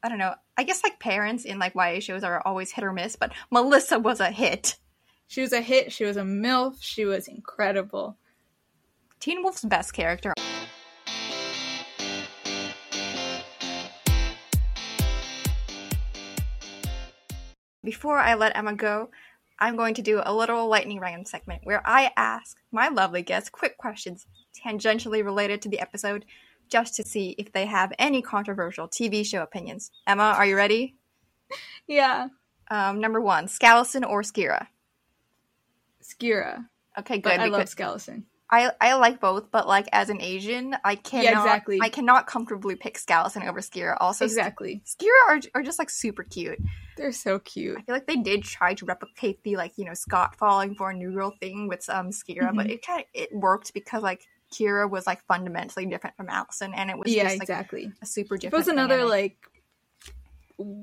[0.04, 0.36] I don't know.
[0.56, 3.16] I guess like parents in like YA shows are always hit or miss.
[3.16, 4.78] But Melissa was a hit.
[5.28, 5.92] She was a hit.
[5.92, 6.78] She was a MILF.
[6.80, 8.18] She was incredible.
[9.28, 10.34] Teen Wolf's best character.
[17.84, 19.10] Before I let Emma go,
[19.60, 23.50] I'm going to do a little lightning round segment where I ask my lovely guests
[23.50, 24.26] quick questions
[24.66, 26.24] tangentially related to the episode
[26.70, 29.92] just to see if they have any controversial TV show opinions.
[30.08, 30.96] Emma, are you ready?
[31.86, 32.30] Yeah.
[32.72, 34.68] Um, number one, Skallison or Skira?
[36.02, 36.68] Skira.
[36.98, 37.40] Okay, But good.
[37.42, 38.24] I love because Skallison.
[38.50, 41.80] I, I like both, but like as an Asian, I cannot exactly.
[41.82, 43.98] I cannot comfortably pick Skallison over Skira.
[44.00, 44.82] Also, Exactly.
[44.86, 46.58] Skira are, are just like super cute.
[46.96, 47.78] They're so cute.
[47.78, 50.92] I feel like they did try to replicate the like you know Scott falling for
[50.92, 52.72] a new girl thing with um Skira, but Mhm.
[52.72, 54.22] it kind of it worked because like
[54.54, 57.92] Kira was like fundamentally different from Allison, and it was yeah, just like exactly.
[58.02, 59.12] a super If it was another dynamic.
[59.12, 59.38] like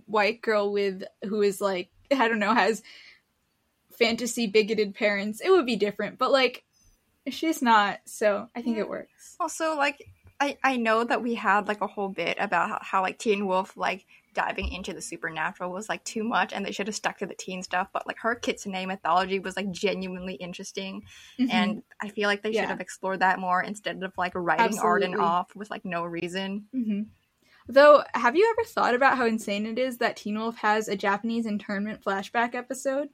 [0.07, 2.83] white girl with who is like I don't know has
[3.99, 6.19] fantasy bigoted parents, it would be different.
[6.19, 6.64] But like
[7.29, 8.83] she's not, so I think Yeah.
[8.83, 9.37] it works.
[9.41, 10.03] also like
[10.41, 13.47] I I know that we had like a whole bit about how, how like Teen
[13.47, 14.05] Wolf like
[14.35, 17.37] diving into the supernatural was like too much, and they should have stuck to the
[17.37, 17.89] teen stuff.
[17.93, 21.05] But like her Kitsune mythology was like genuinely interesting.
[21.39, 21.49] Mhm.
[21.53, 25.15] and I feel like they should have explored that more instead of like writing Arden
[25.21, 26.67] off with like no reason.
[26.73, 27.03] hmm
[27.67, 30.97] Though, have you ever thought about how insane it is that Teen Wolf has a
[30.97, 33.09] Japanese internment flashback episode?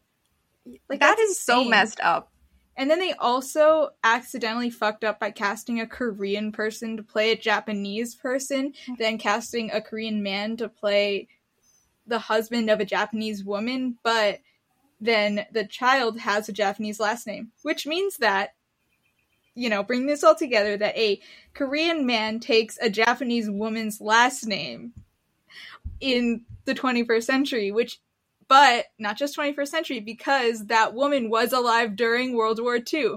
[0.89, 2.33] Like that's is so messed up.
[2.81, 7.37] And then they also accidentally fucked up by casting a Korean person to play a
[7.37, 11.28] Japanese person, then casting a Korean man to play
[12.07, 14.41] the husband of a Japanese woman, but
[14.99, 18.55] then the child has a Japanese last name, which means that,
[19.55, 21.20] you know, bring this all together that a
[21.53, 24.95] Korean man takes a Japanese woman's last name
[26.01, 28.01] in the 21st century, which
[28.51, 33.15] but not just 21st century because that woman was alive during World War II.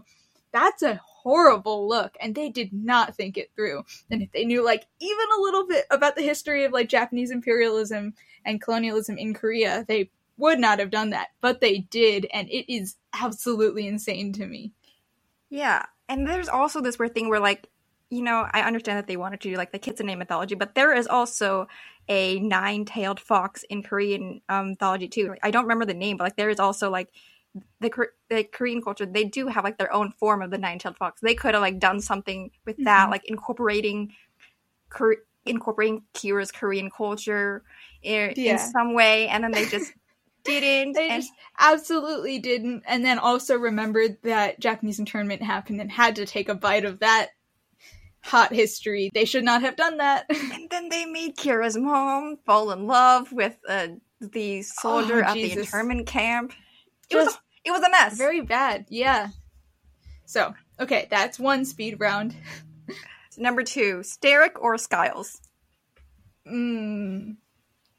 [0.51, 3.83] That's a horrible look, and they did not think it through.
[4.11, 7.31] And if they knew like even a little bit about the history of like Japanese
[7.31, 8.13] imperialism
[8.45, 12.71] and colonialism in Korea, they would not have done that, but they did, and it
[12.71, 14.71] is absolutely insane to me.
[15.49, 17.69] Yeah, and there's also this weird thing where like,
[18.11, 20.93] you know, I understand that they wanted to do like the kitsune mythology, but there
[20.93, 21.67] is also
[22.09, 25.29] a nine-tailed fox in Korean um, mythology too.
[25.29, 27.09] Like, I don't remember the name, but like there is also like
[27.79, 27.91] the
[28.29, 29.05] the Korean culture.
[29.05, 31.21] They do have like their own form of the nine-tailed fox.
[31.21, 33.11] They could have like done something with that, Mhm.
[33.11, 34.13] like incorporating.
[34.89, 37.63] Kor- incorporating Kira's Korean culture
[38.01, 38.53] in, Yeah.
[38.53, 39.91] in some way, and then they just
[40.43, 40.93] didn't.
[40.93, 46.15] They and just absolutely didn't, and then also remembered that Japanese internment happened and had
[46.17, 47.31] to take a bite of that
[48.23, 49.09] hot history.
[49.13, 50.25] They should not have done that.
[50.53, 53.87] And then they made Kira's mom fall in love with uh,
[54.19, 56.53] the soldier Oh, at the internment camp.
[57.09, 58.17] It was it was a mess.
[58.17, 58.85] very bad.
[58.89, 59.29] Yeah.
[60.25, 62.35] So, okay, that's one speed round.
[63.37, 65.39] Number two, Sterek or Sciles.
[66.47, 67.37] Mm,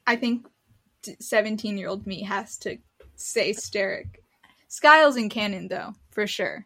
[0.07, 0.47] I think
[1.19, 2.77] 17 year old me has to
[3.15, 4.15] say Sterek.
[4.67, 6.65] Sciles and Canon, though, for sure.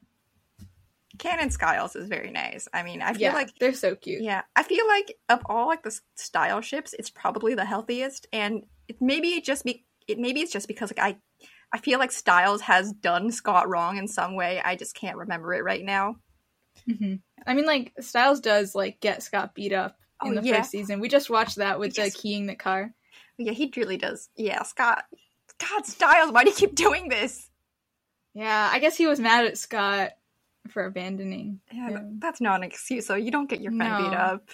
[1.20, 2.68] Canon Sciles is very nice.
[2.74, 4.22] I mean, I feel Yeah, like they're so cute.
[4.24, 8.64] yeah, I feel like of all like the Stiles ships, it's probably the healthiest, and
[8.88, 11.18] it, maybe it just be it maybe it's just because like I.
[11.72, 14.60] I feel like Stiles has done Scott wrong in some way.
[14.60, 16.16] I just can't remember it right now.
[16.88, 19.96] hmm I mean, like Stiles does like get Scott beat up
[20.26, 20.58] in Oh, the yeah.
[20.58, 21.00] first season.
[21.00, 22.12] We just watched that with Yes.
[22.16, 22.92] the keying the car.
[23.38, 24.30] Yeah, he really does.
[24.36, 25.04] Yeah, Scott.
[25.60, 27.48] God, Stiles, why do you keep doing this?
[28.34, 30.14] Yeah, I guess he was mad at Scott
[30.68, 31.62] for abandoning.
[31.72, 32.20] Yeah, him.
[32.22, 33.06] that's not an excuse.
[33.06, 34.50] So you don't get your friend beat up.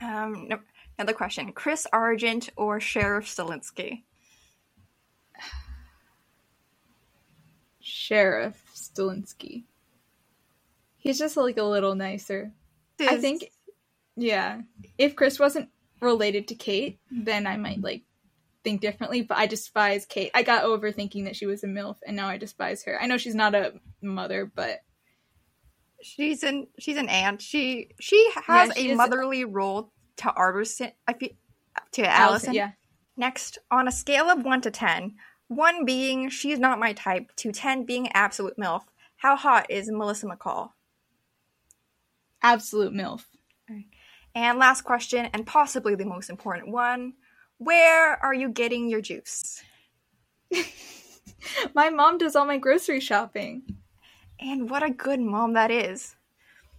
[0.00, 0.58] Um, no,
[0.98, 4.02] another question: Chris Argent or Sheriff Stilinski?
[7.80, 9.64] Sheriff Stilinski.
[10.96, 12.52] He's just like a little nicer.
[13.00, 13.50] I think,
[14.16, 14.60] yeah.
[14.98, 15.68] If Chris wasn't
[16.00, 18.02] related to Kate, then I might like
[18.62, 19.22] think differently.
[19.22, 20.30] But I despise Kate.
[20.32, 23.00] I got over thinking that she was a milf, and now I despise her.
[23.00, 24.82] I know she's not a mother, but
[26.02, 27.40] she's an she's an aunt.
[27.42, 30.92] She she has Yeah, she a motherly role to Arterson.
[31.06, 31.30] I feel
[31.92, 32.54] to Allison, Allison.
[32.54, 32.70] yeah,
[33.16, 35.14] Next, on a scale of one to ten,
[35.48, 38.82] one being she's not my type, to ten being absolute milf.
[39.16, 40.70] How hot is Melissa McCall?
[42.42, 43.24] absolute milf.
[44.34, 47.14] And last question, and possibly the most important one:
[47.58, 49.62] Where are you getting your juice?
[51.74, 53.62] My mom does all my grocery shopping.
[54.42, 56.16] And what a good mom that is.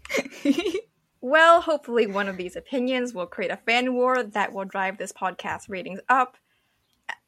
[1.24, 5.14] Well, hopefully, one of these opinions will create a fan war that will drive this
[5.14, 6.36] podcast ratings up.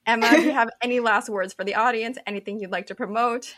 [0.05, 2.17] Emma, do you have any last words for the audience?
[2.27, 3.55] Anything you'd like to promote?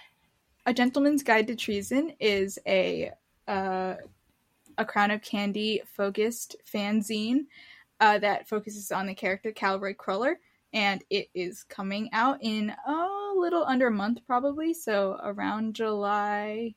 [0.67, 3.13] A Gentleman's Guide to Treason is a
[3.47, 3.95] uh,
[4.77, 7.47] a Crown of Candy focused fanzine
[7.99, 10.39] uh, that focuses on the character Calroy Cruller,
[10.73, 14.73] and it is coming out in a little under a month, probably.
[14.73, 16.75] So around July.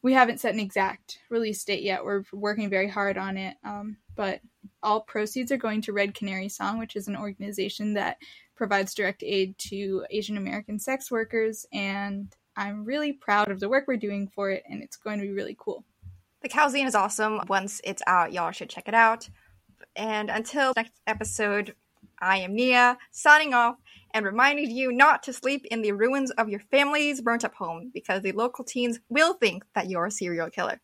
[0.00, 2.04] We haven't set an exact release date yet.
[2.04, 3.56] We're working very hard on it.
[3.64, 4.40] Um, but
[4.82, 8.18] all proceeds are going to Red Canary Song, which is an organization that
[8.54, 11.66] provides direct aid to Asian American sex workers.
[11.72, 15.26] And I'm really proud of the work we're doing for it, and it's going to
[15.26, 15.84] be really cool.
[16.42, 17.40] The Calzine is awesome.
[17.48, 19.28] Once it's out, y'all should check it out.
[19.96, 21.74] And until next episode,
[22.20, 23.76] I am Nia, signing off
[24.14, 27.90] and reminding you not to sleep in the ruins of your family's burnt up home
[27.92, 30.80] because the local teens will think that you're a serial killer.